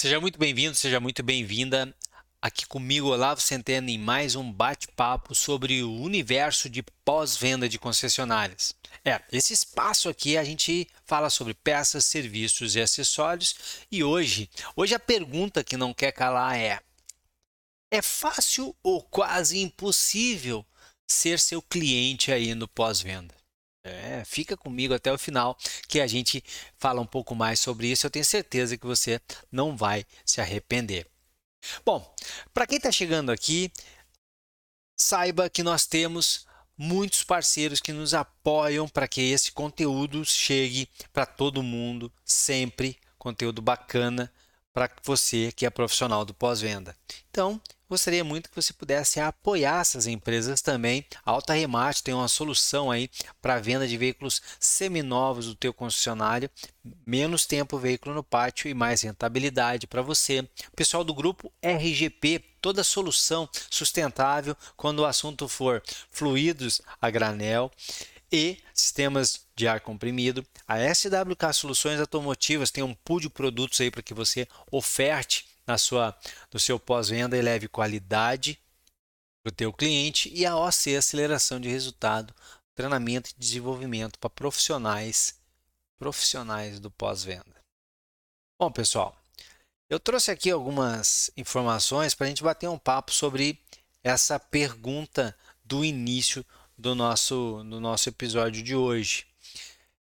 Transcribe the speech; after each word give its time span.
Seja 0.00 0.20
muito 0.20 0.38
bem-vindo, 0.38 0.76
seja 0.76 1.00
muito 1.00 1.24
bem-vinda 1.24 1.92
aqui 2.40 2.64
comigo, 2.64 3.08
Olavo 3.08 3.40
Centeno, 3.40 3.90
em 3.90 3.98
mais 3.98 4.36
um 4.36 4.52
bate-papo 4.52 5.34
sobre 5.34 5.82
o 5.82 5.92
universo 5.92 6.70
de 6.70 6.84
pós-venda 7.04 7.68
de 7.68 7.80
concessionárias. 7.80 8.72
É, 9.04 9.20
esse 9.32 9.52
espaço 9.52 10.08
aqui 10.08 10.38
a 10.38 10.44
gente 10.44 10.88
fala 11.04 11.28
sobre 11.28 11.52
peças, 11.52 12.04
serviços 12.04 12.76
e 12.76 12.80
acessórios 12.80 13.56
e 13.90 14.04
hoje, 14.04 14.48
hoje 14.76 14.94
a 14.94 15.00
pergunta 15.00 15.64
que 15.64 15.76
não 15.76 15.92
quer 15.92 16.12
calar 16.12 16.56
é: 16.56 16.80
é 17.90 18.00
fácil 18.00 18.76
ou 18.80 19.02
quase 19.02 19.58
impossível 19.58 20.64
ser 21.10 21.40
seu 21.40 21.60
cliente 21.60 22.30
aí 22.30 22.54
no 22.54 22.68
pós-venda? 22.68 23.37
É, 23.88 24.24
fica 24.24 24.56
comigo 24.56 24.94
até 24.94 25.12
o 25.12 25.18
final 25.18 25.56
que 25.86 26.00
a 26.00 26.06
gente 26.06 26.42
fala 26.76 27.00
um 27.00 27.06
pouco 27.06 27.34
mais 27.34 27.60
sobre 27.60 27.88
isso. 27.88 28.06
Eu 28.06 28.10
tenho 28.10 28.24
certeza 28.24 28.76
que 28.76 28.86
você 28.86 29.20
não 29.50 29.76
vai 29.76 30.04
se 30.24 30.40
arrepender. 30.40 31.06
Bom, 31.84 32.14
para 32.52 32.66
quem 32.66 32.76
está 32.76 32.92
chegando 32.92 33.30
aqui, 33.30 33.72
saiba 34.96 35.50
que 35.50 35.62
nós 35.62 35.86
temos 35.86 36.46
muitos 36.76 37.24
parceiros 37.24 37.80
que 37.80 37.92
nos 37.92 38.14
apoiam 38.14 38.88
para 38.88 39.08
que 39.08 39.20
esse 39.20 39.50
conteúdo 39.50 40.24
chegue 40.24 40.88
para 41.12 41.26
todo 41.26 41.62
mundo, 41.62 42.12
sempre 42.24 42.96
conteúdo 43.18 43.60
bacana 43.60 44.32
para 44.72 44.88
você 45.02 45.50
que 45.50 45.66
é 45.66 45.70
profissional 45.70 46.24
do 46.24 46.32
pós-venda. 46.32 46.96
Então, 47.30 47.60
gostaria 47.88 48.22
muito 48.22 48.50
que 48.50 48.56
você 48.56 48.72
pudesse 48.72 49.18
apoiar 49.18 49.80
essas 49.80 50.06
empresas 50.06 50.60
também. 50.60 51.04
A 51.24 51.30
Alta 51.30 51.54
Remate 51.54 52.02
tem 52.02 52.14
uma 52.14 52.28
solução 52.28 52.90
aí 52.90 53.10
para 53.40 53.58
venda 53.58 53.88
de 53.88 53.96
veículos 53.96 54.42
seminovos 54.60 55.46
do 55.46 55.54
teu 55.54 55.72
concessionário, 55.72 56.50
menos 57.06 57.46
tempo 57.46 57.76
o 57.76 57.80
veículo 57.80 58.14
no 58.14 58.22
pátio 58.22 58.68
e 58.68 58.74
mais 58.74 59.02
rentabilidade 59.02 59.86
para 59.86 60.02
você. 60.02 60.48
Pessoal 60.76 61.02
do 61.02 61.14
grupo 61.14 61.52
RGP, 61.62 62.44
toda 62.60 62.84
solução 62.84 63.48
sustentável 63.70 64.56
quando 64.76 65.00
o 65.00 65.06
assunto 65.06 65.48
for 65.48 65.82
fluidos 66.10 66.82
a 67.00 67.10
granel 67.10 67.70
e 68.30 68.58
sistemas 68.74 69.46
de 69.56 69.66
ar 69.66 69.80
comprimido. 69.80 70.44
A 70.66 70.76
SWK 70.94 71.52
Soluções 71.54 71.98
Automotivas 71.98 72.70
tem 72.70 72.84
um 72.84 72.94
pool 72.94 73.20
de 73.20 73.30
produtos 73.30 73.80
aí 73.80 73.90
para 73.90 74.02
que 74.02 74.12
você 74.12 74.46
oferte 74.70 75.46
na 75.68 75.76
sua, 75.76 76.18
no 76.52 76.58
seu 76.58 76.80
pós-venda 76.80 77.36
e 77.36 77.42
leve 77.42 77.68
qualidade 77.68 78.58
para 79.42 79.50
o 79.50 79.54
teu 79.54 79.70
cliente. 79.70 80.32
E 80.34 80.46
a 80.46 80.56
OC 80.56 80.96
Aceleração 80.96 81.60
de 81.60 81.68
Resultado, 81.68 82.34
treinamento 82.74 83.30
e 83.30 83.38
desenvolvimento 83.38 84.18
para 84.18 84.30
profissionais, 84.30 85.38
profissionais 85.98 86.80
do 86.80 86.90
pós-venda. 86.90 87.62
Bom, 88.58 88.72
pessoal, 88.72 89.14
eu 89.90 90.00
trouxe 90.00 90.30
aqui 90.30 90.50
algumas 90.50 91.30
informações 91.36 92.14
para 92.14 92.26
a 92.26 92.28
gente 92.30 92.42
bater 92.42 92.68
um 92.68 92.78
papo 92.78 93.12
sobre 93.12 93.62
essa 94.02 94.40
pergunta 94.40 95.36
do 95.62 95.84
início 95.84 96.44
do 96.76 96.94
nosso, 96.94 97.62
do 97.64 97.78
nosso 97.78 98.08
episódio 98.08 98.62
de 98.62 98.74
hoje. 98.74 99.26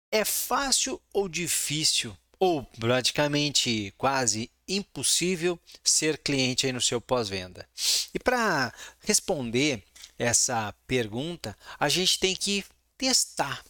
É 0.10 0.24
fácil 0.24 1.02
ou 1.14 1.28
difícil, 1.28 2.18
ou 2.42 2.64
praticamente 2.80 3.94
quase 4.00 4.50
impossível, 4.68 5.60
ser 5.84 6.18
cliente 6.18 6.66
aí 6.66 6.72
no 6.72 6.82
seu 6.82 7.00
pós-venda? 7.00 7.70
E 8.12 8.18
para 8.18 8.74
responder 9.02 9.84
essa 10.18 10.74
pergunta, 10.88 11.56
a 11.80 11.88
gente 11.88 12.18
tem 12.18 12.36
que 12.36 12.66
testar. 12.98 13.64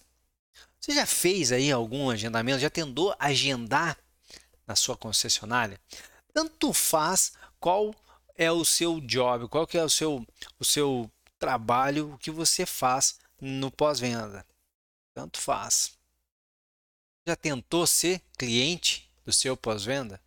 Você 0.80 0.94
já 0.94 1.06
fez 1.06 1.52
aí 1.52 1.70
algum 1.70 2.10
agendamento? 2.10 2.62
Já 2.62 2.70
tentou 2.70 3.14
agendar 3.20 3.98
na 4.66 4.74
sua 4.78 4.96
concessionária? 4.96 5.78
Tanto 6.34 6.72
faz 6.72 7.34
qual 7.60 7.94
é 8.38 8.50
o 8.50 8.64
seu 8.64 9.02
job, 9.02 9.50
qual 9.50 9.68
que 9.68 9.78
é 9.78 9.84
o 9.84 9.90
seu, 9.90 10.26
o 10.58 10.64
seu 10.64 11.12
trabalho, 11.38 12.14
o 12.14 12.18
que 12.18 12.32
você 12.32 12.66
faz 12.66 13.20
no 13.42 13.70
pós-venda. 13.70 14.46
Tanto 15.14 15.42
faz. 15.42 16.00
Já 17.28 17.36
tentou 17.36 17.86
ser 17.86 18.20
cliente 18.38 19.10
do 19.24 19.32
seu 19.32 19.56
pós-venda? 19.56 20.20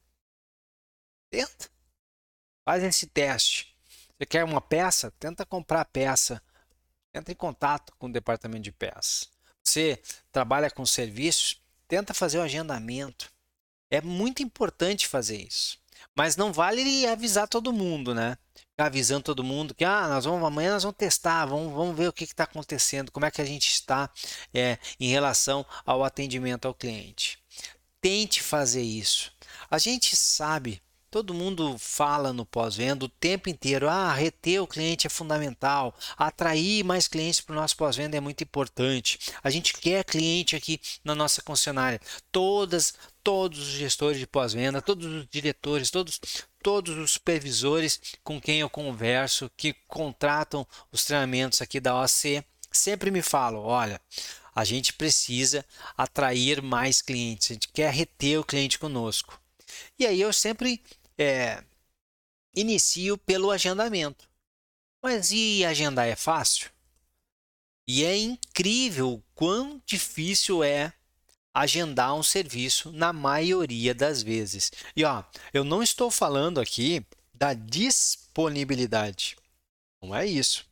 Tenta. 1.30 1.68
Faz 2.64 2.82
esse 2.82 3.06
teste. 3.06 3.76
Você 4.16 4.26
quer 4.26 4.44
uma 4.44 4.60
peça? 4.60 5.10
Tenta 5.18 5.44
comprar 5.44 5.80
a 5.80 5.84
peça. 5.84 6.40
Entra 7.12 7.32
em 7.32 7.36
contato 7.36 7.92
com 7.98 8.06
o 8.06 8.12
departamento 8.12 8.62
de 8.62 8.72
peças. 8.72 9.28
Você 9.62 10.00
trabalha 10.30 10.70
com 10.70 10.86
serviços? 10.86 11.60
Tenta 11.88 12.14
fazer 12.14 12.38
o 12.38 12.42
agendamento. 12.42 13.32
É 13.90 14.00
muito 14.00 14.42
importante 14.42 15.08
fazer 15.08 15.36
isso. 15.36 15.78
Mas 16.16 16.36
não 16.36 16.52
vale 16.52 17.06
avisar 17.06 17.48
todo 17.48 17.72
mundo, 17.72 18.14
né? 18.14 18.36
Ficar 18.70 18.86
avisando 18.86 19.22
todo 19.22 19.44
mundo 19.44 19.74
que 19.74 19.84
ah, 19.84 20.08
nós 20.08 20.24
vamos 20.24 20.46
amanhã 20.46 20.72
nós 20.72 20.82
vamos 20.82 20.96
testar, 20.96 21.46
vamos, 21.46 21.72
vamos 21.72 21.96
ver 21.96 22.08
o 22.08 22.12
que 22.12 22.24
está 22.24 22.44
acontecendo, 22.44 23.12
como 23.12 23.26
é 23.26 23.30
que 23.30 23.40
a 23.40 23.44
gente 23.44 23.68
está 23.68 24.10
é, 24.52 24.78
em 24.98 25.08
relação 25.08 25.64
ao 25.84 26.02
atendimento 26.02 26.66
ao 26.66 26.74
cliente. 26.74 27.38
Tente 28.00 28.42
fazer 28.42 28.82
isso. 28.82 29.32
A 29.70 29.78
gente 29.78 30.14
sabe 30.16 30.82
Todo 31.14 31.32
mundo 31.32 31.78
fala 31.78 32.32
no 32.32 32.44
pós-venda 32.44 33.04
o 33.04 33.08
tempo 33.08 33.48
inteiro. 33.48 33.88
Ah, 33.88 34.12
reter 34.12 34.60
o 34.60 34.66
cliente 34.66 35.06
é 35.06 35.10
fundamental. 35.10 35.96
Atrair 36.18 36.82
mais 36.82 37.06
clientes 37.06 37.40
para 37.40 37.52
o 37.52 37.54
nosso 37.54 37.76
pós-venda 37.76 38.16
é 38.16 38.20
muito 38.20 38.42
importante. 38.42 39.20
A 39.40 39.48
gente 39.48 39.74
quer 39.74 40.02
cliente 40.02 40.56
aqui 40.56 40.80
na 41.04 41.14
nossa 41.14 41.40
concessionária. 41.40 42.00
Todas, 42.32 42.94
todos 43.22 43.60
os 43.60 43.74
gestores 43.74 44.18
de 44.18 44.26
pós-venda, 44.26 44.82
todos 44.82 45.06
os 45.06 45.28
diretores, 45.30 45.88
todos, 45.88 46.20
todos 46.60 46.98
os 46.98 47.12
supervisores 47.12 48.00
com 48.24 48.40
quem 48.40 48.58
eu 48.58 48.68
converso, 48.68 49.48
que 49.56 49.72
contratam 49.86 50.66
os 50.90 51.04
treinamentos 51.04 51.62
aqui 51.62 51.78
da 51.78 51.94
OC, 51.94 52.42
sempre 52.72 53.12
me 53.12 53.22
falam: 53.22 53.60
olha, 53.60 54.00
a 54.52 54.64
gente 54.64 54.92
precisa 54.92 55.64
atrair 55.96 56.60
mais 56.60 57.00
clientes, 57.00 57.52
a 57.52 57.54
gente 57.54 57.68
quer 57.68 57.92
reter 57.92 58.40
o 58.40 58.44
cliente 58.44 58.80
conosco. 58.80 59.40
E 59.96 60.06
aí 60.06 60.20
eu 60.20 60.32
sempre 60.32 60.82
é, 61.18 61.62
inicio 62.54 63.16
pelo 63.18 63.50
agendamento. 63.50 64.28
Mas 65.02 65.30
e 65.30 65.64
agendar 65.64 66.06
é 66.06 66.16
fácil? 66.16 66.70
E 67.86 68.04
é 68.04 68.16
incrível 68.16 69.22
quão 69.34 69.82
difícil 69.84 70.64
é 70.64 70.92
agendar 71.52 72.14
um 72.14 72.22
serviço 72.22 72.90
na 72.90 73.12
maioria 73.12 73.94
das 73.94 74.22
vezes. 74.22 74.72
E 74.96 75.04
ó, 75.04 75.22
eu 75.52 75.62
não 75.62 75.82
estou 75.82 76.10
falando 76.10 76.60
aqui 76.60 77.06
da 77.32 77.54
disponibilidade. 77.54 79.36
Não 80.02 80.14
é 80.14 80.26
isso. 80.26 80.66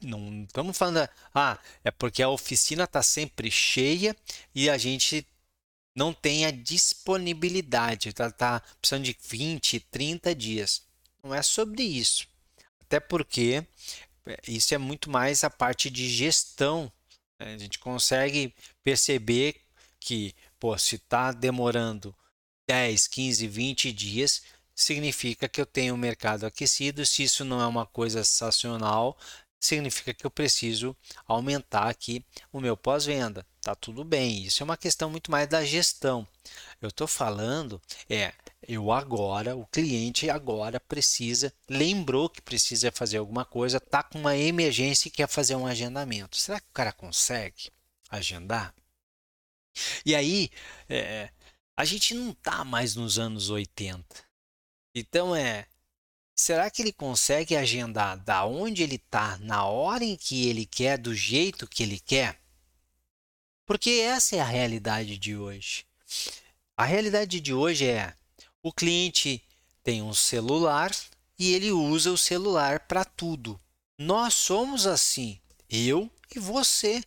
Não 0.00 0.44
estamos 0.44 0.78
falando, 0.78 1.08
ah, 1.34 1.58
é 1.82 1.90
porque 1.90 2.22
a 2.22 2.28
oficina 2.28 2.84
está 2.84 3.02
sempre 3.02 3.50
cheia 3.50 4.16
e 4.54 4.70
a 4.70 4.78
gente 4.78 5.26
não 5.98 6.12
tem 6.14 6.46
a 6.46 6.52
disponibilidade, 6.52 8.14
ela 8.16 8.28
está 8.28 8.60
precisando 8.80 9.02
de 9.02 9.16
20, 9.20 9.80
30 9.80 10.32
dias. 10.32 10.82
Não 11.24 11.34
é 11.34 11.42
sobre 11.42 11.82
isso. 11.82 12.28
Até 12.80 13.00
porque 13.00 13.66
é, 14.24 14.38
isso 14.46 14.72
é 14.72 14.78
muito 14.78 15.10
mais 15.10 15.42
a 15.42 15.50
parte 15.50 15.90
de 15.90 16.08
gestão. 16.08 16.90
Né? 17.40 17.52
A 17.52 17.58
gente 17.58 17.80
consegue 17.80 18.54
perceber 18.84 19.56
que, 19.98 20.36
pô, 20.60 20.78
se 20.78 20.94
está 20.94 21.32
demorando 21.32 22.14
10, 22.68 23.08
15, 23.08 23.48
20 23.48 23.92
dias, 23.92 24.42
significa 24.76 25.48
que 25.48 25.60
eu 25.60 25.66
tenho 25.66 25.94
um 25.94 25.98
mercado 25.98 26.46
aquecido. 26.46 27.04
Se 27.04 27.24
isso 27.24 27.44
não 27.44 27.60
é 27.60 27.66
uma 27.66 27.84
coisa 27.84 28.22
sensacional, 28.22 29.18
significa 29.58 30.14
que 30.14 30.24
eu 30.24 30.30
preciso 30.30 30.96
aumentar 31.26 31.88
aqui 31.88 32.24
o 32.52 32.60
meu 32.60 32.76
pós-venda. 32.76 33.44
Tá 33.68 33.74
tudo 33.74 34.02
bem, 34.02 34.44
isso 34.44 34.62
é 34.62 34.64
uma 34.64 34.78
questão 34.78 35.10
muito 35.10 35.30
mais 35.30 35.46
da 35.46 35.62
gestão. 35.62 36.26
Eu 36.80 36.88
estou 36.88 37.06
falando 37.06 37.78
é 38.08 38.32
eu 38.66 38.90
agora, 38.90 39.54
o 39.54 39.66
cliente 39.66 40.30
agora 40.30 40.80
precisa, 40.80 41.52
lembrou 41.68 42.30
que 42.30 42.40
precisa 42.40 42.90
fazer 42.90 43.18
alguma 43.18 43.44
coisa, 43.44 43.78
tá 43.78 44.02
com 44.02 44.18
uma 44.20 44.34
emergência 44.34 45.08
e 45.08 45.10
quer 45.10 45.28
fazer 45.28 45.54
um 45.54 45.66
agendamento. 45.66 46.38
Será 46.38 46.58
que 46.58 46.66
o 46.70 46.72
cara 46.72 46.94
consegue 46.94 47.70
agendar? 48.08 48.74
E 50.02 50.14
aí, 50.14 50.48
é, 50.88 51.28
a 51.76 51.84
gente 51.84 52.14
não 52.14 52.32
tá 52.32 52.64
mais 52.64 52.94
nos 52.94 53.18
anos 53.18 53.50
80. 53.50 54.02
Então 54.94 55.36
é 55.36 55.66
Será 56.34 56.70
que 56.70 56.80
ele 56.80 56.92
consegue 56.92 57.54
agendar 57.54 58.16
da 58.16 58.46
onde 58.46 58.82
ele 58.82 58.94
está, 58.94 59.36
na 59.38 59.66
hora 59.66 60.04
em 60.04 60.16
que 60.16 60.48
ele 60.48 60.64
quer, 60.64 60.96
do 60.96 61.14
jeito 61.14 61.66
que 61.66 61.82
ele 61.82 62.00
quer? 62.00 62.40
Porque 63.68 63.90
essa 63.90 64.34
é 64.34 64.40
a 64.40 64.46
realidade 64.46 65.18
de 65.18 65.36
hoje. 65.36 65.84
A 66.74 66.86
realidade 66.86 67.38
de 67.38 67.52
hoje 67.52 67.86
é: 67.86 68.14
o 68.62 68.72
cliente 68.72 69.44
tem 69.84 70.00
um 70.00 70.14
celular 70.14 70.90
e 71.38 71.52
ele 71.52 71.70
usa 71.70 72.10
o 72.10 72.16
celular 72.16 72.80
para 72.80 73.04
tudo. 73.04 73.60
Nós 73.98 74.32
somos 74.32 74.86
assim, 74.86 75.38
eu 75.68 76.10
e 76.34 76.38
você. 76.38 77.04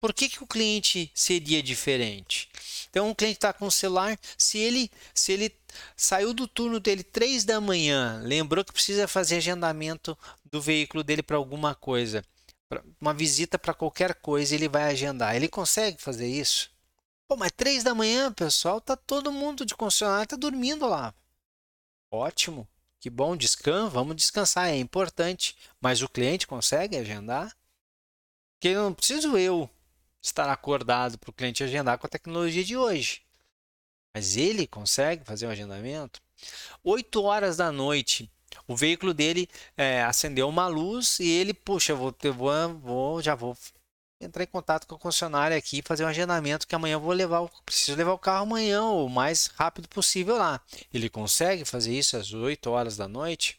Por 0.00 0.12
que, 0.12 0.28
que 0.28 0.42
o 0.42 0.48
cliente 0.48 1.12
seria 1.14 1.62
diferente? 1.62 2.48
Então, 2.90 3.08
um 3.08 3.14
cliente 3.14 3.36
está 3.36 3.52
com 3.52 3.66
o 3.66 3.70
celular, 3.70 4.18
se 4.36 4.58
ele, 4.58 4.90
se 5.14 5.32
ele 5.32 5.54
saiu 5.96 6.34
do 6.34 6.48
turno 6.48 6.80
dele 6.80 7.04
3 7.04 7.44
da 7.44 7.60
manhã, 7.60 8.20
lembrou 8.22 8.64
que 8.64 8.72
precisa 8.72 9.06
fazer 9.06 9.36
agendamento 9.36 10.18
do 10.44 10.60
veículo 10.60 11.04
dele 11.04 11.22
para 11.22 11.36
alguma 11.36 11.74
coisa, 11.74 12.24
uma 13.00 13.14
visita 13.14 13.58
para 13.58 13.74
qualquer 13.74 14.14
coisa, 14.14 14.54
ele 14.54 14.68
vai 14.68 14.84
agendar. 14.84 15.34
Ele 15.36 15.48
consegue 15.48 16.00
fazer 16.00 16.26
isso? 16.26 16.70
Pô, 17.28 17.36
mas 17.36 17.52
3 17.52 17.82
da 17.82 17.94
manhã, 17.94 18.32
pessoal, 18.32 18.80
tá 18.80 18.96
todo 18.96 19.32
mundo 19.32 19.64
de 19.64 19.74
concessionária 19.74 20.26
tá 20.26 20.36
dormindo 20.36 20.86
lá. 20.86 21.14
Ótimo. 22.10 22.68
Que 23.00 23.10
bom, 23.10 23.36
descansa, 23.36 23.90
vamos 23.90 24.16
descansar, 24.16 24.68
é 24.68 24.76
importante. 24.76 25.56
Mas 25.80 26.00
o 26.00 26.08
cliente 26.08 26.46
consegue 26.46 26.96
agendar? 26.96 27.54
Porque 28.54 28.74
não 28.74 28.94
preciso 28.94 29.36
eu 29.36 29.68
estar 30.22 30.50
acordado 30.50 31.18
para 31.18 31.30
o 31.30 31.32
cliente 31.32 31.62
agendar 31.62 31.98
com 31.98 32.06
a 32.06 32.10
tecnologia 32.10 32.64
de 32.64 32.76
hoje. 32.76 33.22
Mas 34.14 34.36
ele 34.36 34.66
consegue 34.66 35.24
fazer 35.24 35.44
o 35.44 35.48
um 35.48 35.52
agendamento? 35.52 36.22
8 36.82 37.22
horas 37.22 37.56
da 37.56 37.70
noite, 37.70 38.30
o 38.66 38.76
veículo 38.76 39.12
dele 39.12 39.48
é, 39.76 40.02
acendeu 40.02 40.48
uma 40.48 40.66
luz 40.66 41.18
e 41.20 41.28
ele, 41.28 41.52
puxa, 41.52 41.94
vou, 41.94 42.14
vou, 42.34 42.78
vou, 42.78 43.22
já 43.22 43.34
vou 43.34 43.56
entrar 44.20 44.42
em 44.42 44.46
contato 44.46 44.86
com 44.86 44.94
a 44.94 44.98
concessionária 44.98 45.56
aqui 45.56 45.82
fazer 45.82 46.04
um 46.04 46.08
agendamento 46.08 46.66
que 46.66 46.74
amanhã 46.74 46.94
eu 46.94 47.00
vou 47.00 47.12
levar, 47.12 47.46
preciso 47.64 47.96
levar 47.96 48.12
o 48.12 48.18
carro 48.18 48.44
amanhã 48.44 48.82
o 48.82 49.08
mais 49.08 49.46
rápido 49.54 49.88
possível 49.88 50.36
lá. 50.36 50.60
Ele 50.92 51.10
consegue 51.10 51.64
fazer 51.64 51.96
isso 51.96 52.16
às 52.16 52.32
8 52.32 52.70
horas 52.70 52.96
da 52.96 53.06
noite? 53.06 53.58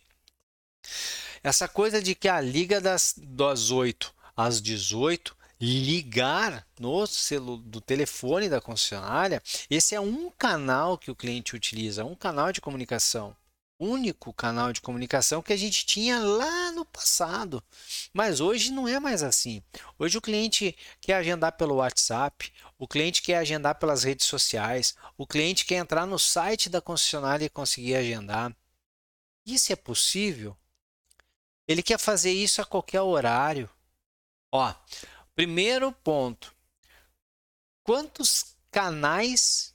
Essa 1.44 1.68
coisa 1.68 2.02
de 2.02 2.16
que 2.16 2.28
a 2.28 2.42
liga 2.42 2.82
das, 2.82 3.14
das 3.18 3.70
8 3.70 4.14
às 4.36 4.62
18 4.62 5.36
ligar 5.60 6.68
no 6.80 7.08
celu 7.08 7.58
do 7.58 7.80
telefone 7.80 8.50
da 8.50 8.60
concessionária, 8.60 9.42
esse 9.70 9.96
é 9.96 10.00
um 10.00 10.30
canal 10.32 10.98
que 10.98 11.10
o 11.10 11.16
cliente 11.16 11.56
utiliza, 11.56 12.04
um 12.04 12.16
canal 12.16 12.52
de 12.52 12.60
comunicação 12.60 13.36
único 13.80 14.34
canal 14.34 14.72
de 14.72 14.82
comunicação 14.82 15.42
que 15.42 15.54
a 15.54 15.58
gente 15.58 15.86
tinha 15.86 16.20
lá 16.20 16.72
no 16.72 16.86
passado. 16.86 17.64
Mas 18.14 18.40
hoje 18.40 18.72
não 18.72 18.88
é 18.88 19.00
mais 19.00 19.22
assim. 19.22 19.62
Hoje 20.00 20.18
o 20.18 20.22
cliente 20.22 20.76
quer 21.02 21.16
agendar 21.16 21.54
pelo 21.54 21.76
WhatsApp, 21.76 22.52
o 22.78 22.88
cliente 22.88 23.22
quer 23.22 23.38
agendar 23.38 23.76
pelas 23.76 24.04
redes 24.04 24.26
sociais, 24.26 24.96
o 25.18 25.28
cliente 25.28 25.66
quer 25.66 25.76
entrar 25.76 26.06
no 26.06 26.18
site 26.18 26.70
da 26.70 26.82
concessionária 26.82 27.46
e 27.46 27.50
conseguir 27.50 27.96
agendar. 27.96 28.56
Isso 29.46 29.72
é 29.72 29.76
possível? 29.76 30.58
Ele 31.68 31.84
quer 31.84 32.00
fazer 32.00 32.32
isso 32.32 32.62
a 32.62 32.66
qualquer 32.66 33.02
horário. 33.02 33.70
Ó, 34.52 34.74
primeiro 35.36 35.92
ponto. 35.92 36.56
Quantos 37.84 38.56
canais 38.72 39.75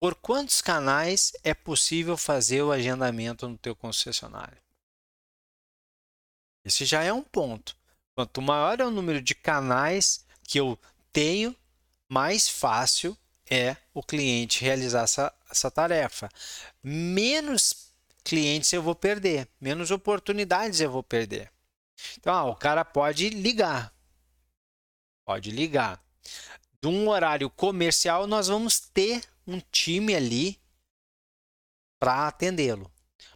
por 0.00 0.14
quantos 0.14 0.60
canais 0.60 1.32
é 1.42 1.54
possível 1.54 2.16
fazer 2.16 2.62
o 2.62 2.72
agendamento 2.72 3.48
no 3.48 3.56
teu 3.56 3.74
concessionário? 3.74 4.58
Esse 6.64 6.84
já 6.84 7.02
é 7.02 7.12
um 7.12 7.22
ponto. 7.22 7.76
Quanto 8.14 8.42
maior 8.42 8.80
é 8.80 8.84
o 8.84 8.90
número 8.90 9.20
de 9.20 9.34
canais 9.34 10.24
que 10.42 10.58
eu 10.58 10.78
tenho, 11.12 11.54
mais 12.08 12.48
fácil 12.48 13.16
é 13.48 13.76
o 13.94 14.02
cliente 14.02 14.64
realizar 14.64 15.02
essa, 15.02 15.32
essa 15.50 15.70
tarefa. 15.70 16.28
Menos 16.82 17.92
clientes 18.24 18.72
eu 18.72 18.82
vou 18.82 18.94
perder, 18.94 19.48
menos 19.60 19.90
oportunidades 19.90 20.80
eu 20.80 20.90
vou 20.90 21.02
perder. 21.02 21.50
Então, 22.18 22.34
ah, 22.34 22.44
o 22.44 22.56
cara 22.56 22.84
pode 22.84 23.28
ligar. 23.30 23.92
Pode 25.24 25.50
ligar. 25.50 26.02
De 26.82 26.88
um 26.88 27.08
horário 27.08 27.48
comercial, 27.48 28.26
nós 28.26 28.48
vamos 28.48 28.80
ter 28.80 29.22
um 29.46 29.60
time 29.70 30.14
ali 30.14 30.60
para 31.98 32.28
atendê-lo. 32.28 32.90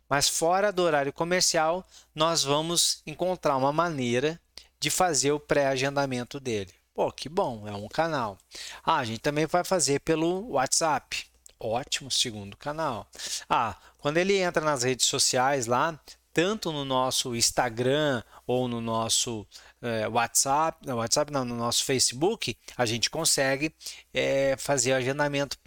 Mas 0.09 0.29
fora 0.29 0.73
do 0.73 0.83
horário 0.83 1.13
comercial, 1.13 1.87
nós 2.15 2.43
vamos 2.43 3.03
encontrar 3.07 3.57
uma 3.57 3.73
maneira 3.73 4.41
de 4.81 4.91
fazer 4.91 5.31
o 5.31 5.39
pré-agendamento 5.39 6.41
dele. 6.41 6.75
Pô, 6.93 7.13
que 7.13 7.29
bom, 7.29 7.69
é 7.69 7.73
um 7.73 7.89
canal. 7.89 8.37
Ah, 8.83 8.97
a 8.97 9.05
gente 9.05 9.21
também 9.21 9.47
vai 9.47 9.63
fazer 9.63 10.01
pelo 10.01 10.49
WhatsApp. 10.51 11.27
Ótimo, 11.59 12.11
segundo 12.11 12.57
canal. 12.57 13.07
Ah, 13.49 13.77
quando 13.99 14.17
ele 14.17 14.37
entra 14.37 14.65
nas 14.65 14.83
redes 14.83 15.07
sociais 15.07 15.67
lá, 15.67 15.99
tanto 16.33 16.73
no 16.73 16.85
nosso 16.85 17.35
Instagram 17.37 18.23
ou 18.47 18.67
no 18.67 18.81
nosso 18.81 19.47
é, 19.83 20.09
WhatsApp, 20.09 20.87
não, 20.87 20.97
WhatsApp 20.97 21.33
não, 21.33 21.45
no 21.45 21.57
nosso 21.57 21.85
Facebook, 21.85 22.57
a 22.77 22.87
gente 22.87 23.11
consegue 23.11 23.75
é, 24.13 24.57
fazer 24.57 24.93
agendamento 24.93 25.59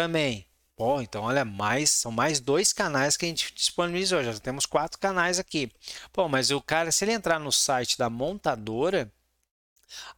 também. 0.00 0.46
Bom, 0.78 1.02
então 1.02 1.24
olha, 1.24 1.44
mais 1.44 1.90
são 1.90 2.10
mais 2.10 2.40
dois 2.40 2.72
canais 2.72 3.18
que 3.18 3.26
a 3.26 3.28
gente 3.28 3.52
disponibiliza 3.52 4.16
hoje. 4.16 4.32
Já 4.32 4.40
temos 4.40 4.64
quatro 4.64 4.98
canais 4.98 5.38
aqui. 5.38 5.70
Bom, 6.14 6.26
mas 6.26 6.50
o 6.50 6.58
cara, 6.62 6.90
se 6.90 7.04
ele 7.04 7.12
entrar 7.12 7.38
no 7.38 7.52
site 7.52 7.98
da 7.98 8.08
montadora, 8.08 9.12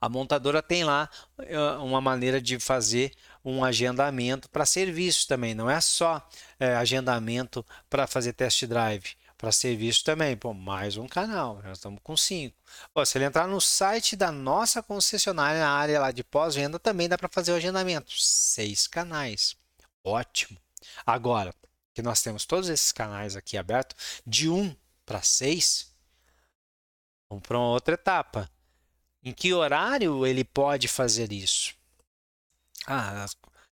a 0.00 0.08
montadora 0.08 0.62
tem 0.62 0.84
lá 0.84 1.10
uma 1.80 2.00
maneira 2.00 2.40
de 2.40 2.60
fazer 2.60 3.12
um 3.44 3.64
agendamento 3.64 4.48
para 4.48 4.64
serviço 4.64 5.26
também. 5.26 5.52
Não 5.52 5.68
é 5.68 5.80
só 5.80 6.24
é, 6.60 6.76
agendamento 6.76 7.66
para 7.90 8.06
fazer 8.06 8.32
test 8.32 8.64
drive. 8.66 9.16
Para 9.36 9.50
serviço 9.50 10.04
também, 10.04 10.36
pô, 10.36 10.54
mais 10.54 10.96
um 10.96 11.08
canal, 11.08 11.60
já 11.64 11.72
estamos 11.72 12.00
com 12.04 12.16
cinco. 12.16 12.56
Pô, 12.94 13.04
se 13.04 13.18
ele 13.18 13.24
entrar 13.24 13.48
no 13.48 13.60
site 13.60 14.14
da 14.14 14.30
nossa 14.30 14.80
concessionária, 14.80 15.60
na 15.60 15.72
área 15.72 16.00
lá 16.00 16.12
de 16.12 16.22
pós-venda, 16.22 16.78
também 16.78 17.08
dá 17.08 17.18
para 17.18 17.28
fazer 17.28 17.50
o 17.50 17.56
agendamento. 17.56 18.12
Seis 18.16 18.86
canais. 18.86 19.60
Ótimo. 20.04 20.58
Agora 21.06 21.54
que 21.94 22.02
nós 22.02 22.22
temos 22.22 22.46
todos 22.46 22.68
esses 22.68 22.90
canais 22.90 23.36
aqui 23.36 23.56
abertos, 23.56 24.22
de 24.26 24.48
1 24.48 24.74
para 25.04 25.22
6, 25.22 25.92
vamos 27.28 27.46
para 27.46 27.58
uma 27.58 27.68
outra 27.68 27.94
etapa. 27.94 28.50
Em 29.22 29.32
que 29.32 29.52
horário 29.52 30.26
ele 30.26 30.42
pode 30.42 30.88
fazer 30.88 31.32
isso? 31.32 31.74
Ah, 32.86 33.26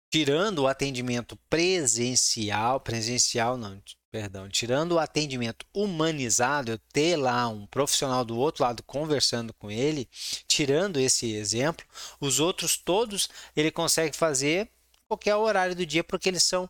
tirando 0.09 0.59
o 0.59 0.67
atendimento 0.67 1.35
presencial, 1.49 2.79
presencial 2.79 3.57
não, 3.57 3.79
perdão, 4.09 4.49
tirando 4.49 4.93
o 4.93 4.99
atendimento 4.99 5.65
humanizado, 5.73 6.71
eu 6.71 6.79
ter 6.91 7.17
lá 7.17 7.47
um 7.49 7.67
profissional 7.67 8.23
do 8.23 8.37
outro 8.37 8.63
lado 8.63 8.81
conversando 8.81 9.53
com 9.53 9.69
ele, 9.69 10.09
tirando 10.47 10.99
esse 10.99 11.33
exemplo, 11.33 11.85
os 12.19 12.39
outros 12.39 12.77
todos 12.77 13.29
ele 13.55 13.69
consegue 13.69 14.15
fazer 14.15 14.71
qualquer 15.07 15.35
horário 15.35 15.75
do 15.75 15.85
dia, 15.85 16.03
porque 16.03 16.29
eles 16.29 16.43
são 16.43 16.69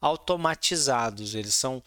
automatizados, 0.00 1.34
eles 1.34 1.54
são 1.54 1.82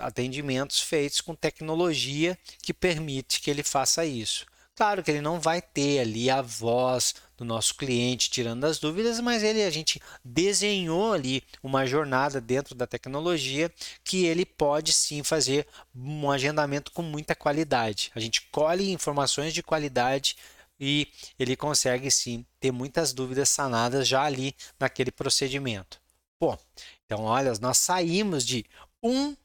atendimentos 0.00 0.80
feitos 0.80 1.20
com 1.20 1.34
tecnologia 1.34 2.36
que 2.60 2.74
permite 2.74 3.40
que 3.40 3.50
ele 3.50 3.62
faça 3.62 4.04
isso. 4.04 4.46
Claro 4.74 5.02
que 5.02 5.10
ele 5.10 5.20
não 5.20 5.38
vai 5.38 5.60
ter 5.60 6.00
ali 6.00 6.30
a 6.30 6.40
voz 6.40 7.14
do 7.36 7.44
nosso 7.44 7.74
cliente 7.76 8.30
tirando 8.30 8.64
as 8.64 8.78
dúvidas, 8.78 9.20
mas 9.20 9.42
ele 9.42 9.62
a 9.62 9.70
gente 9.70 10.00
desenhou 10.24 11.12
ali 11.12 11.42
uma 11.62 11.86
jornada 11.86 12.40
dentro 12.40 12.74
da 12.74 12.86
tecnologia 12.86 13.70
que 14.02 14.24
ele 14.24 14.46
pode 14.46 14.92
sim 14.92 15.22
fazer 15.22 15.66
um 15.94 16.30
agendamento 16.30 16.90
com 16.90 17.02
muita 17.02 17.34
qualidade. 17.34 18.10
A 18.14 18.18
gente 18.18 18.48
colhe 18.50 18.90
informações 18.90 19.52
de 19.52 19.62
qualidade 19.62 20.36
e 20.84 21.06
ele 21.38 21.54
consegue 21.54 22.10
sim 22.10 22.44
ter 22.58 22.72
muitas 22.72 23.12
dúvidas 23.12 23.48
sanadas 23.48 24.08
já 24.08 24.24
ali 24.24 24.52
naquele 24.80 25.12
procedimento. 25.12 26.00
Bom, 26.40 26.58
então 27.06 27.22
olha, 27.22 27.52
nós 27.60 27.78
saímos 27.78 28.44
de 28.44 28.66
um 29.00 29.36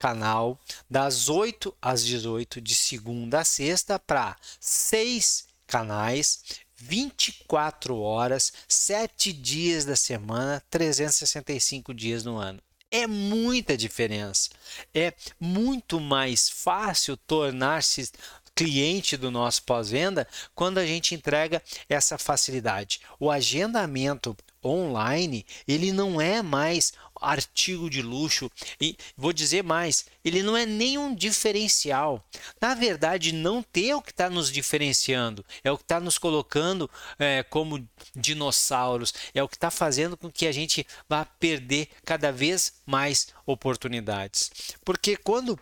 canal 0.00 0.60
das 0.90 1.28
8 1.28 1.72
às 1.80 2.04
18 2.04 2.60
de 2.60 2.74
segunda 2.74 3.42
a 3.42 3.44
sexta 3.44 4.00
para 4.00 4.36
seis 4.58 5.46
canais 5.64 6.42
24 6.76 7.96
horas, 7.96 8.52
7 8.66 9.32
dias 9.32 9.84
da 9.84 9.94
semana, 9.94 10.60
365 10.68 11.94
dias 11.94 12.24
no 12.24 12.36
ano. 12.36 12.60
É 12.90 13.06
muita 13.06 13.76
diferença. 13.76 14.50
É 14.92 15.14
muito 15.38 16.00
mais 16.00 16.50
fácil 16.50 17.16
tornar-se 17.16 18.10
cliente 18.54 19.16
do 19.16 19.30
nosso 19.30 19.62
pós-venda 19.64 20.26
quando 20.54 20.78
a 20.78 20.86
gente 20.86 21.14
entrega 21.14 21.62
essa 21.88 22.16
facilidade. 22.16 23.00
O 23.18 23.30
agendamento 23.30 24.36
online, 24.64 25.44
ele 25.68 25.92
não 25.92 26.20
é 26.20 26.40
mais 26.40 26.92
artigo 27.20 27.88
de 27.88 28.02
luxo 28.02 28.50
e 28.80 28.96
vou 29.16 29.32
dizer 29.32 29.62
mais, 29.62 30.06
ele 30.24 30.42
não 30.42 30.56
é 30.56 30.66
nenhum 30.66 31.14
diferencial. 31.14 32.24
Na 32.60 32.74
verdade, 32.74 33.32
não 33.32 33.62
ter 33.62 33.90
é 33.90 33.96
o 33.96 34.02
que 34.02 34.10
está 34.10 34.30
nos 34.30 34.50
diferenciando, 34.50 35.44
é 35.62 35.70
o 35.70 35.76
que 35.76 35.84
está 35.84 36.00
nos 36.00 36.18
colocando 36.18 36.90
é, 37.18 37.42
como 37.42 37.86
dinossauros, 38.14 39.12
é 39.34 39.42
o 39.42 39.48
que 39.48 39.56
está 39.56 39.70
fazendo 39.70 40.16
com 40.16 40.30
que 40.30 40.46
a 40.46 40.52
gente 40.52 40.86
vá 41.08 41.24
perder 41.24 41.88
cada 42.04 42.32
vez 42.32 42.74
mais 42.86 43.28
oportunidades. 43.46 44.50
Porque 44.84 45.16
quando 45.16 45.58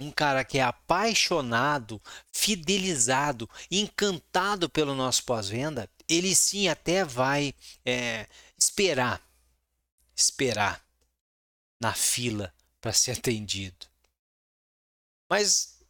um 0.00 0.10
cara 0.10 0.44
que 0.44 0.58
é 0.58 0.62
apaixonado, 0.62 2.00
fidelizado, 2.32 3.48
encantado 3.70 4.68
pelo 4.68 4.94
nosso 4.94 5.24
pós-venda, 5.24 5.88
ele 6.08 6.34
sim 6.34 6.68
até 6.68 7.04
vai 7.04 7.54
é, 7.84 8.26
esperar, 8.58 9.22
esperar 10.14 10.84
na 11.80 11.92
fila 11.92 12.52
para 12.80 12.92
ser 12.92 13.12
atendido. 13.12 13.86
Mas 15.28 15.80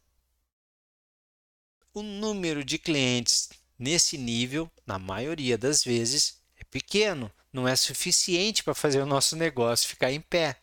o 1.93 2.01
número 2.01 2.63
de 2.63 2.77
clientes 2.77 3.49
nesse 3.77 4.17
nível, 4.17 4.71
na 4.85 4.99
maioria 4.99 5.57
das 5.57 5.83
vezes, 5.83 6.41
é 6.55 6.63
pequeno, 6.65 7.31
não 7.51 7.67
é 7.67 7.75
suficiente 7.75 8.63
para 8.63 8.75
fazer 8.75 9.01
o 9.01 9.05
nosso 9.05 9.35
negócio 9.35 9.87
ficar 9.87 10.11
em 10.11 10.21
pé. 10.21 10.59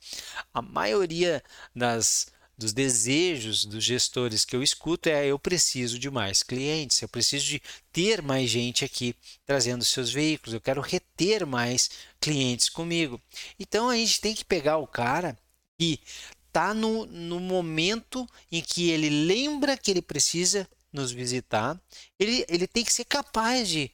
A 0.53 0.61
maioria 0.61 1.43
das 1.75 2.27
dos 2.63 2.73
desejos 2.73 3.65
dos 3.65 3.85
gestores 3.85 4.45
que 4.45 4.57
eu 4.57 4.63
escuto 4.63 5.09
é 5.09 5.27
eu 5.27 5.39
preciso 5.39 5.99
de 5.99 6.11
mais 6.11 6.43
clientes, 6.43 7.03
eu 7.03 7.09
preciso 7.09 7.45
de 7.45 7.63
ter 7.93 8.23
mais 8.23 8.49
gente 8.49 8.85
aqui 8.85 9.15
trazendo 9.45 9.85
seus 9.85 10.13
veículos, 10.13 10.55
eu 10.55 10.61
quero 10.61 10.81
reter 10.81 11.45
mais 11.45 11.91
clientes 12.21 12.69
comigo. 12.69 13.21
Então 13.59 13.91
a 13.91 13.97
gente 13.97 14.21
tem 14.21 14.35
que 14.35 14.45
pegar 14.45 14.79
o 14.79 14.87
cara 14.87 15.37
que 15.79 16.01
está 16.47 16.73
no, 16.73 17.07
no 17.07 17.41
momento 17.41 18.27
em 18.51 18.63
que 18.63 18.91
ele 18.91 19.11
lembra 19.11 19.77
que 19.77 19.91
ele 19.91 20.03
precisa 20.03 20.69
nos 20.93 21.11
visitar, 21.11 21.81
ele, 22.19 22.45
ele 22.49 22.67
tem 22.67 22.85
que 22.85 22.93
ser 22.93 23.05
capaz 23.05 23.69
de 23.69 23.91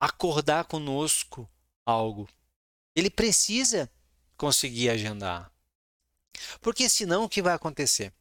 acordar 0.00 0.64
conosco 0.64 1.48
algo. 1.86 2.28
Ele 2.96 3.10
precisa 3.10 3.90
conseguir 4.36 4.88
agendar. 4.88 5.53
Porque 6.60 6.88
senão 6.88 7.24
o 7.24 7.28
que 7.28 7.42
vai 7.42 7.54
acontecer? 7.54 8.12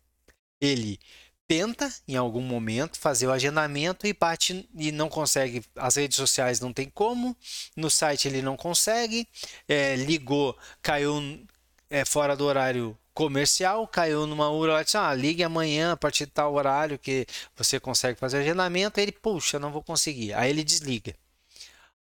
Ele 0.59 0.99
tenta 1.47 1.93
em 2.07 2.15
algum 2.15 2.41
momento 2.41 2.97
fazer 2.97 3.27
o 3.27 3.31
agendamento 3.31 4.07
e 4.07 4.13
bate 4.13 4.67
e 4.75 4.91
não 4.91 5.09
consegue. 5.09 5.63
As 5.75 5.95
redes 5.95 6.17
sociais 6.17 6.59
não 6.59 6.73
tem 6.73 6.89
como, 6.89 7.35
no 7.75 7.89
site 7.89 8.27
ele 8.27 8.41
não 8.41 8.55
consegue, 8.57 9.27
é, 9.67 9.95
ligou, 9.95 10.57
caiu 10.81 11.45
é, 11.89 12.05
fora 12.05 12.35
do 12.35 12.45
horário 12.45 12.97
comercial, 13.13 13.87
caiu 13.87 14.25
numa 14.25 14.49
hora, 14.49 14.83
disse, 14.83 14.97
ah, 14.97 15.13
ligue 15.13 15.43
amanhã 15.43 15.91
a 15.93 15.97
partir 15.97 16.25
de 16.25 16.31
tal 16.31 16.53
horário 16.55 16.97
que 16.97 17.27
você 17.55 17.79
consegue 17.79 18.19
fazer 18.19 18.39
agendamento, 18.39 18.99
aí 18.99 19.05
ele, 19.05 19.11
puxa, 19.11 19.59
não 19.59 19.71
vou 19.71 19.83
conseguir. 19.83 20.33
Aí 20.33 20.49
ele 20.49 20.63
desliga. 20.63 21.15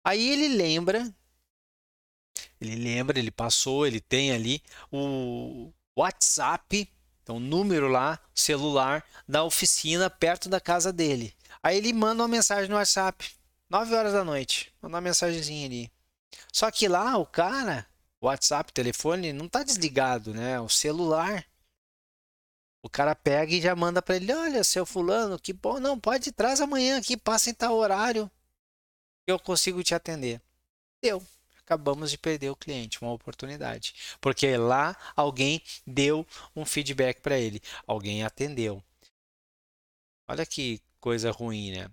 Aí 0.05 0.31
ele 0.31 0.49
lembra, 0.49 1.13
ele 2.61 2.77
lembra, 2.77 3.19
ele 3.19 3.31
passou, 3.31 3.87
ele 3.87 4.01
tem 4.01 4.33
ali 4.33 4.63
o 4.91 5.73
WhatsApp, 5.97 6.91
então 7.23 7.39
número 7.39 7.89
lá, 7.89 8.19
celular 8.35 9.05
da 9.29 9.45
oficina 9.45 10.09
perto 10.09 10.49
da 10.49 10.61
casa 10.61 10.93
dele. 10.93 11.35
Aí 11.63 11.77
ele 11.77 11.93
manda 11.93 12.23
uma 12.23 12.29
mensagem 12.29 12.69
no 12.69 12.77
WhatsApp, 12.77 13.31
9 13.69 13.95
horas 13.95 14.13
da 14.13 14.25
noite, 14.25 14.73
manda 14.81 14.97
uma 14.97 15.01
mensagenzinha 15.01 15.67
ali. 15.67 15.93
Só 16.53 16.71
que 16.71 16.89
lá 16.89 17.17
o 17.17 17.27
cara 17.27 17.87
WhatsApp, 18.23 18.73
telefone, 18.73 19.33
não 19.33 19.47
está 19.47 19.65
desligado, 19.65 20.33
né? 20.33 20.61
O 20.61 20.69
celular. 20.69 21.45
O 22.81 22.89
cara 22.89 23.15
pega 23.15 23.53
e 23.53 23.61
já 23.61 23.75
manda 23.75 24.01
para 24.01 24.17
ele: 24.17 24.33
Olha, 24.33 24.63
seu 24.63 24.87
fulano, 24.87 25.39
que 25.39 25.53
bom, 25.53 25.81
não, 25.81 25.99
pode 25.99 26.31
traz 26.31 26.61
amanhã 26.61 26.99
aqui, 26.99 27.17
passa 27.17 27.51
em 27.51 27.55
tal 27.55 27.75
horário 27.75 28.31
que 29.27 29.33
eu 29.33 29.39
consigo 29.39 29.83
te 29.83 29.95
atender. 29.95 30.41
Deu. 31.03 31.25
Acabamos 31.73 32.11
de 32.11 32.19
perder 32.19 32.51
o 32.51 32.57
cliente, 32.57 33.01
uma 33.01 33.13
oportunidade. 33.13 33.95
Porque 34.21 34.57
lá 34.59 34.95
alguém 35.17 35.63
deu 35.87 36.27
um 36.55 36.67
feedback 36.67 37.21
para 37.21 37.39
ele, 37.39 37.63
alguém 37.87 38.23
atendeu. 38.23 38.83
Olha 40.29 40.45
que 40.45 40.83
coisa 41.01 41.31
ruim, 41.31 41.73
né? 41.73 41.89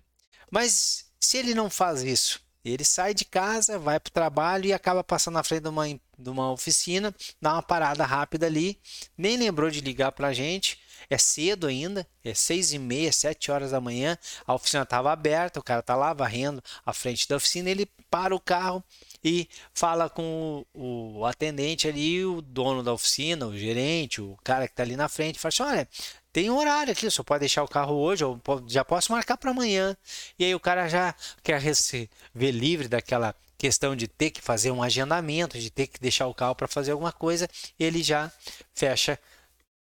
Mas 0.52 1.06
se 1.18 1.38
ele 1.38 1.56
não 1.56 1.70
faz 1.70 2.04
isso, 2.04 2.42
ele 2.64 2.84
sai 2.84 3.14
de 3.14 3.24
casa, 3.24 3.80
vai 3.80 4.00
para 4.00 4.10
o 4.10 4.14
trabalho 4.14 4.66
e 4.66 4.74
acaba 4.74 5.02
passando 5.02 5.36
na 5.36 5.44
frente 5.44 5.64
de 5.64 5.70
uma, 5.70 5.88
de 5.88 6.30
uma 6.30 6.52
oficina, 6.52 7.16
dá 7.42 7.54
uma 7.54 7.64
parada 7.64 8.06
rápida 8.06 8.48
ali, 8.48 8.80
nem 9.18 9.38
lembrou 9.38 9.70
de 9.70 9.80
ligar 9.80 10.12
para 10.12 10.28
a 10.28 10.34
gente. 10.34 10.78
É 11.10 11.18
cedo 11.18 11.68
ainda, 11.68 12.06
é 12.24 12.34
seis 12.34 12.74
e 12.74 12.78
meia, 12.78 13.12
sete 13.12 13.50
horas 13.50 13.72
da 13.72 13.80
manhã, 13.80 14.18
a 14.46 14.54
oficina 14.54 14.84
estava 14.84 15.12
aberta, 15.12 15.60
o 15.60 15.64
cara 15.64 15.80
está 15.80 15.96
lá 15.96 16.14
varrendo 16.14 16.62
a 16.86 16.94
frente 16.94 17.28
da 17.28 17.38
oficina, 17.38 17.70
ele 17.70 17.86
para 18.10 18.36
o 18.36 18.40
carro 18.40 18.84
e 19.24 19.48
fala 19.74 20.10
com 20.10 20.66
o, 20.74 21.26
atendente 21.26 21.88
ali, 21.88 22.24
o 22.26 22.42
dono 22.42 22.84
da 22.84 22.94
oficina, 22.94 23.48
o 23.48 23.58
gerente, 23.58 24.22
o 24.22 24.38
cara 24.44 24.68
que 24.68 24.74
está 24.74 24.84
ali 24.84 24.96
na 24.96 25.10
frente, 25.10 25.40
fala 25.40 25.50
assim, 25.50 25.64
olha, 25.64 25.90
tem 26.32 26.50
horário 26.50 26.94
aqui, 26.94 27.10
só 27.10 27.24
pode 27.24 27.42
deixar 27.42 27.64
o 27.64 27.68
carro 27.68 27.96
hoje, 27.96 28.24
ou 28.24 28.40
já 28.68 28.86
posso 28.86 29.12
marcar 29.12 29.38
para 29.38 29.52
amanhã. 29.52 29.96
E 30.38 30.46
aí 30.46 30.56
o 30.56 30.60
cara 30.60 30.88
já 30.88 31.14
quer 31.44 31.76
se 31.76 32.10
ver 32.34 32.52
livre 32.52 32.88
daquela 32.88 33.36
questão 33.58 33.96
de 33.96 34.08
ter 34.08 34.32
que 34.32 34.42
fazer 34.42 34.72
um 34.72 34.82
agendamento, 34.82 35.60
de 35.60 35.70
ter 35.70 35.88
que 35.88 36.00
deixar 36.00 36.28
o 36.28 36.34
carro 36.34 36.56
para 36.56 36.68
fazer 36.68 36.92
alguma 36.92 37.12
coisa, 37.12 37.48
ele 37.78 38.02
já 38.02 38.32
fecha 38.74 39.20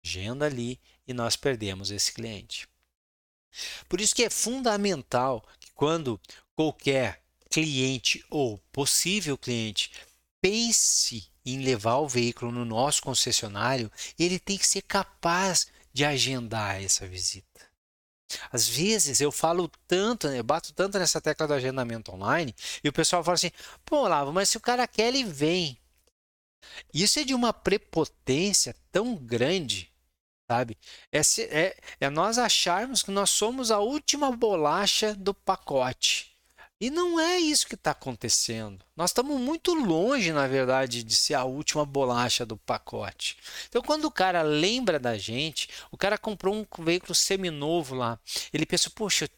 agenda 0.04 0.46
ali 0.46 0.80
e 1.08 1.14
nós 1.14 1.36
perdemos 1.36 1.92
esse 1.92 2.12
cliente. 2.12 2.68
Por 3.88 4.02
isso 4.02 4.16
que 4.16 4.24
é 4.24 4.30
fundamental 4.30 5.46
que 5.60 5.72
quando 5.74 6.20
qualquer 6.56 7.22
cliente 7.50 8.24
ou 8.30 8.58
possível 8.72 9.38
cliente 9.38 9.92
pense 10.42 11.30
em 11.46 11.64
levar 11.64 11.98
o 11.98 12.08
veículo 12.08 12.52
no 12.52 12.64
nosso 12.64 13.02
concessionário, 13.02 13.92
ele 14.18 14.40
tem 14.40 14.58
que 14.58 14.68
ser 14.68 14.82
capaz 14.84 15.68
de 15.92 16.06
agendar 16.06 16.82
essa 16.82 17.08
visita. 17.08 17.48
Às 18.52 18.68
vezes 18.68 19.20
eu 19.20 19.32
falo 19.32 19.70
tanto, 19.88 20.28
eu 20.28 20.44
bato 20.44 20.72
tanto 20.74 21.00
nessa 21.00 21.20
tecla 21.20 21.48
do 21.48 21.54
agendamento 21.54 22.12
online 22.12 22.54
e 22.84 22.90
o 22.90 22.94
pessoal 22.94 23.24
fala 23.24 23.36
assim: 23.36 23.52
pô, 23.84 24.08
Lavo, 24.08 24.32
mas 24.32 24.50
se 24.50 24.58
o 24.58 24.62
cara 24.62 24.88
quer, 24.88 25.08
ele 25.08 25.24
vem. 25.24 25.78
Isso 26.94 27.20
é 27.20 27.24
de 27.24 27.34
uma 27.34 27.52
prepotência 27.52 28.76
tão 28.92 29.16
grande, 29.16 29.92
sabe? 30.50 30.78
É, 31.12 31.22
é, 31.40 31.78
é 32.02 32.10
nós 32.10 32.38
acharmos 32.38 33.02
que 33.02 33.12
nós 33.12 33.32
somos 33.32 33.72
a 33.72 33.80
última 33.80 34.32
bolacha 34.32 35.16
do 35.16 35.34
pacote. 35.34 36.29
E 36.80 36.90
não 36.90 37.20
é 37.20 37.38
isso 37.38 37.68
que 37.68 37.76
está 37.76 37.92
acontecendo. 37.92 38.86
Nós 38.96 39.10
estamos 39.10 39.40
muito 39.40 39.74
longe, 39.74 40.32
na 40.32 40.48
verdade, 40.48 41.04
de 41.04 41.14
ser 41.14 41.34
a 41.34 41.44
última 41.44 41.86
bolacha 41.86 42.46
do 42.46 42.56
pacote. 42.56 43.38
Então, 43.68 43.82
quando 43.82 44.06
o 44.06 44.12
cara 44.12 44.42
lembra 44.42 44.98
da 44.98 45.18
gente, 45.18 45.68
o 45.92 45.98
cara 45.98 46.18
comprou 46.18 46.56
um 46.56 46.66
veículo 46.84 47.14
seminovo 47.14 47.96
lá, 47.96 48.18
ele 48.54 48.66
pensa, 48.66 48.90
poxa, 48.90 49.30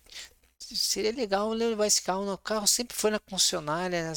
seria 0.59 1.11
legal 1.11 1.49
levar 1.49 1.87
esse 1.87 2.01
carro 2.03 2.25
no 2.25 2.37
carro, 2.37 2.67
sempre 2.67 2.95
foi 2.95 3.09
na 3.09 3.19
concessionária, 3.19 4.11
né? 4.11 4.13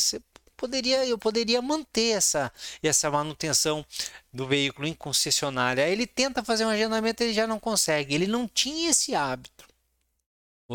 Poderia, 0.57 1.04
eu 1.07 1.19
poderia 1.19 1.61
manter 1.61 2.16
essa, 2.16 2.52
essa 2.83 3.11
manutenção 3.11 3.85
do 4.33 4.47
veículo 4.47 4.87
em 4.87 4.95
concessionária. 4.95 5.85
Aí 5.85 5.93
ele 5.93 6.07
tenta 6.07 6.45
fazer 6.45 6.64
um 6.64 6.69
agendamento, 6.69 7.23
ele 7.23 7.33
já 7.33 7.47
não 7.47 7.59
consegue. 7.59 8.14
Ele 8.14 8.26
não 8.26 8.47
tinha 8.47 8.90
esse 8.90 9.14
hábito. 9.14 9.74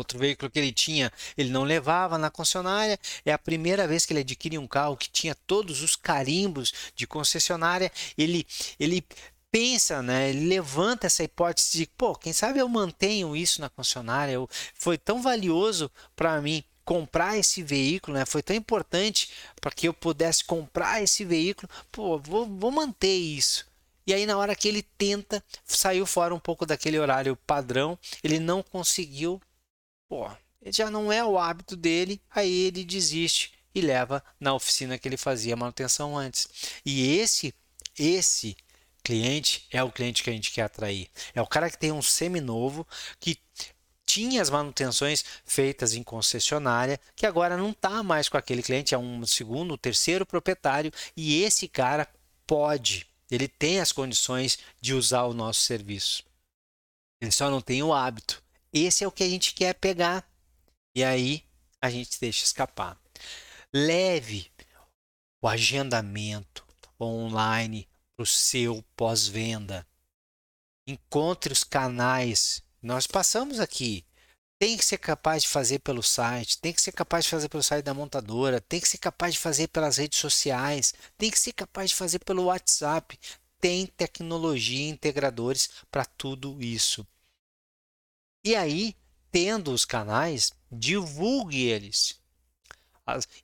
Outro 0.00 0.18
veículo 0.18 0.50
que 0.50 0.58
ele 0.58 0.72
tinha, 0.72 1.12
ele 1.36 1.50
não 1.50 1.62
levava 1.62 2.16
na 2.18 2.30
concessionária. 2.30 2.98
É 3.24 3.32
a 3.32 3.38
primeira 3.38 3.86
vez 3.86 4.04
que 4.04 4.12
ele 4.12 4.20
adquire 4.20 4.58
um 4.58 4.66
carro 4.66 4.96
que 4.96 5.10
tinha 5.10 5.34
todos 5.46 5.82
os 5.82 5.94
carimbos 5.94 6.72
de 6.94 7.06
concessionária. 7.06 7.92
Ele, 8.16 8.46
ele 8.78 9.04
pensa, 9.50 10.02
né? 10.02 10.30
Ele 10.30 10.46
levanta 10.46 11.06
essa 11.06 11.22
hipótese 11.22 11.78
de, 11.78 11.86
pô, 11.86 12.14
quem 12.14 12.32
sabe 12.32 12.60
eu 12.60 12.68
mantenho 12.68 13.36
isso 13.36 13.60
na 13.60 13.68
concessionária? 13.68 14.32
Eu, 14.32 14.48
foi 14.74 14.96
tão 14.96 15.20
valioso 15.20 15.90
para 16.16 16.40
mim 16.40 16.64
comprar 16.84 17.36
esse 17.36 17.62
veículo, 17.62 18.16
né? 18.16 18.24
Foi 18.24 18.42
tão 18.42 18.56
importante 18.56 19.30
para 19.60 19.70
que 19.70 19.86
eu 19.86 19.94
pudesse 19.94 20.42
comprar 20.44 21.02
esse 21.02 21.24
veículo. 21.24 21.68
Pô, 21.92 22.18
vou, 22.18 22.46
vou 22.46 22.70
manter 22.70 23.16
isso. 23.16 23.68
E 24.06 24.14
aí, 24.14 24.26
na 24.26 24.36
hora 24.36 24.56
que 24.56 24.66
ele 24.66 24.82
tenta, 24.98 25.44
saiu 25.64 26.04
fora 26.04 26.34
um 26.34 26.40
pouco 26.40 26.66
daquele 26.66 26.98
horário 26.98 27.36
padrão, 27.46 27.98
ele 28.24 28.40
não 28.40 28.62
conseguiu 28.62 29.40
Pô, 30.10 30.28
já 30.66 30.90
não 30.90 31.12
é 31.12 31.24
o 31.24 31.38
hábito 31.38 31.76
dele, 31.76 32.20
aí 32.28 32.66
ele 32.66 32.84
desiste 32.84 33.52
e 33.72 33.80
leva 33.80 34.20
na 34.40 34.52
oficina 34.52 34.98
que 34.98 35.06
ele 35.06 35.16
fazia 35.16 35.54
manutenção 35.54 36.18
antes. 36.18 36.48
E 36.84 37.16
esse, 37.16 37.54
esse 37.96 38.56
cliente 39.04 39.68
é 39.70 39.80
o 39.84 39.92
cliente 39.92 40.24
que 40.24 40.28
a 40.28 40.32
gente 40.32 40.50
quer 40.50 40.62
atrair. 40.62 41.08
É 41.32 41.40
o 41.40 41.46
cara 41.46 41.70
que 41.70 41.78
tem 41.78 41.92
um 41.92 42.02
seminovo, 42.02 42.84
que 43.20 43.38
tinha 44.04 44.42
as 44.42 44.50
manutenções 44.50 45.24
feitas 45.44 45.94
em 45.94 46.02
concessionária, 46.02 46.98
que 47.14 47.24
agora 47.24 47.56
não 47.56 47.70
está 47.70 48.02
mais 48.02 48.28
com 48.28 48.36
aquele 48.36 48.64
cliente, 48.64 48.96
é 48.96 48.98
um 48.98 49.24
segundo, 49.24 49.78
terceiro 49.78 50.26
proprietário, 50.26 50.90
e 51.16 51.40
esse 51.44 51.68
cara 51.68 52.08
pode, 52.48 53.06
ele 53.30 53.46
tem 53.46 53.78
as 53.78 53.92
condições 53.92 54.58
de 54.80 54.92
usar 54.92 55.22
o 55.22 55.32
nosso 55.32 55.60
serviço. 55.60 56.24
Ele 57.20 57.30
só 57.30 57.48
não 57.48 57.60
tem 57.60 57.80
o 57.80 57.94
hábito. 57.94 58.42
Esse 58.72 59.04
é 59.04 59.08
o 59.08 59.12
que 59.12 59.22
a 59.22 59.28
gente 59.28 59.54
quer 59.54 59.74
pegar. 59.74 60.28
E 60.94 61.04
aí 61.04 61.44
a 61.80 61.90
gente 61.90 62.18
deixa 62.20 62.44
escapar. 62.44 63.00
Leve 63.74 64.50
o 65.42 65.48
agendamento 65.48 66.66
online 67.00 67.88
para 68.16 68.24
o 68.24 68.26
seu 68.26 68.84
pós-venda. 68.96 69.86
Encontre 70.86 71.52
os 71.52 71.64
canais. 71.64 72.62
Nós 72.82 73.06
passamos 73.06 73.60
aqui 73.60 74.04
tem 74.60 74.76
que 74.76 74.84
ser 74.84 74.98
capaz 74.98 75.42
de 75.42 75.48
fazer 75.48 75.78
pelo 75.78 76.02
site, 76.02 76.58
tem 76.58 76.70
que 76.70 76.82
ser 76.82 76.92
capaz 76.92 77.24
de 77.24 77.30
fazer 77.30 77.48
pelo 77.48 77.62
site 77.62 77.82
da 77.82 77.94
montadora, 77.94 78.60
tem 78.60 78.78
que 78.78 78.86
ser 78.86 78.98
capaz 78.98 79.32
de 79.32 79.40
fazer 79.40 79.68
pelas 79.68 79.96
redes 79.96 80.18
sociais, 80.18 80.92
tem 81.16 81.30
que 81.30 81.38
ser 81.38 81.54
capaz 81.54 81.88
de 81.88 81.96
fazer 81.96 82.18
pelo 82.18 82.44
WhatsApp. 82.44 83.18
Tem 83.58 83.86
tecnologia 83.86 84.86
e 84.86 84.90
integradores 84.90 85.70
para 85.90 86.04
tudo 86.04 86.62
isso. 86.62 87.06
E 88.42 88.56
aí, 88.56 88.96
tendo 89.30 89.70
os 89.70 89.84
canais, 89.84 90.52
divulgue 90.70 91.64
eles. 91.64 92.20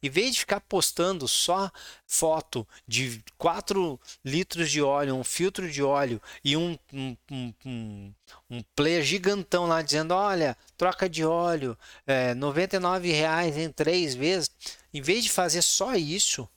Em 0.03 0.09
vez 0.09 0.35
de 0.35 0.41
ficar 0.41 0.61
postando 0.61 1.26
só 1.26 1.71
foto 2.07 2.67
de 2.87 3.23
4 3.37 3.99
litros 4.25 4.71
de 4.71 4.81
óleo, 4.81 5.17
um 5.17 5.25
filtro 5.25 5.71
de 5.71 5.83
óleo 5.83 6.23
e 6.45 6.57
um, 6.57 6.79
um, 6.93 7.17
um, 7.65 8.15
um 8.49 8.62
player 8.75 9.03
gigantão 9.03 9.67
lá 9.67 9.83
dizendo: 9.83 10.15
olha, 10.15 10.57
troca 10.76 11.09
de 11.09 11.25
óleo, 11.25 11.76
é, 12.07 12.35
99 12.35 13.11
reais 13.11 13.57
em 13.57 13.71
três 13.71 14.15
vezes. 14.15 14.50
Em 14.95 15.03
vez 15.03 15.25
de 15.25 15.31
fazer 15.31 15.62
só 15.62 15.95
isso, 15.95 16.49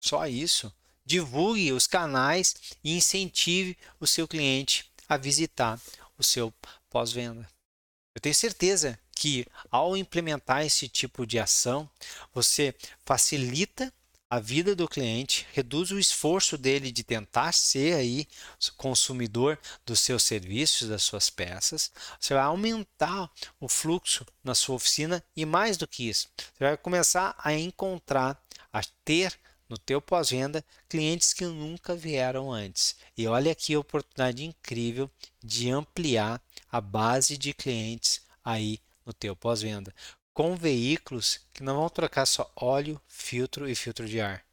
só 0.00 0.26
isso, 0.26 0.72
divulgue 1.04 1.72
os 1.72 1.86
canais 1.86 2.54
e 2.82 2.96
incentive 2.96 3.76
o 3.98 4.06
seu 4.06 4.28
cliente 4.28 4.90
a 5.08 5.16
visitar 5.16 5.80
o 6.18 6.22
seu 6.22 6.52
pós-venda. 6.96 7.46
Eu 8.14 8.20
tenho 8.22 8.34
certeza 8.34 8.98
que 9.12 9.46
ao 9.70 9.94
implementar 9.98 10.64
esse 10.64 10.88
tipo 10.88 11.26
de 11.26 11.38
ação, 11.38 11.86
você 12.32 12.74
facilita 13.04 13.92
a 14.30 14.40
vida 14.40 14.74
do 14.74 14.88
cliente, 14.88 15.46
reduz 15.52 15.90
o 15.90 15.98
esforço 15.98 16.56
dele 16.56 16.90
de 16.90 17.04
tentar 17.04 17.52
ser 17.52 17.96
aí 17.96 18.26
consumidor 18.78 19.58
dos 19.84 20.00
seus 20.00 20.22
serviços, 20.22 20.88
das 20.88 21.02
suas 21.02 21.28
peças. 21.28 21.92
Você 22.18 22.32
vai 22.32 22.44
aumentar 22.44 23.30
o 23.60 23.68
fluxo 23.68 24.24
na 24.42 24.54
sua 24.54 24.76
oficina 24.76 25.22
e 25.36 25.44
mais 25.44 25.76
do 25.76 25.86
que 25.86 26.08
isso, 26.08 26.30
você 26.38 26.64
vai 26.64 26.76
começar 26.78 27.34
a 27.36 27.52
encontrar, 27.52 28.42
a 28.72 28.80
ter 29.04 29.38
no 29.68 29.76
teu 29.76 30.00
pós-venda 30.00 30.64
clientes 30.88 31.32
que 31.32 31.44
nunca 31.44 31.94
vieram 31.94 32.52
antes. 32.52 32.96
E 33.16 33.26
olha 33.26 33.52
aqui 33.52 33.74
a 33.74 33.80
oportunidade 33.80 34.44
incrível 34.44 35.10
de 35.42 35.70
ampliar 35.70 36.40
a 36.70 36.80
base 36.80 37.36
de 37.36 37.52
clientes 37.52 38.22
aí 38.44 38.80
no 39.04 39.12
teu 39.12 39.34
pós-venda, 39.36 39.94
com 40.32 40.56
veículos 40.56 41.40
que 41.52 41.62
não 41.62 41.76
vão 41.76 41.88
trocar 41.88 42.26
só 42.26 42.50
óleo, 42.56 43.00
filtro 43.06 43.68
e 43.68 43.74
filtro 43.74 44.08
de 44.08 44.20
ar. 44.20 44.44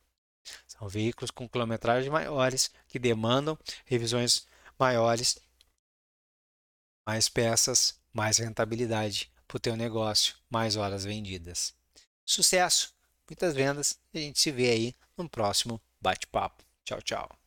São 0.68 0.88
veículos 0.88 1.32
com 1.32 1.48
quilometragens 1.48 2.12
maiores 2.12 2.72
que 2.88 3.00
demandam 3.00 3.58
revisões 3.86 4.48
maiores, 4.78 5.40
mais 7.06 7.30
peças, 7.30 8.00
mais 8.12 8.38
rentabilidade 8.38 9.32
para 9.48 9.58
o 9.58 9.60
teu 9.60 9.76
negócio, 9.76 10.36
mais 10.50 10.76
horas 10.76 11.04
vendidas. 11.04 11.74
Sucesso, 12.26 12.93
muitas 13.30 13.56
vendas 13.56 14.00
a 14.14 14.18
gente 14.18 14.40
se 14.40 14.52
vê 14.52 14.70
aí 14.72 14.96
no 15.18 15.30
próximo 15.30 15.82
bate-papo. 16.02 16.64
Tchau, 16.86 17.02
tchau. 17.02 17.43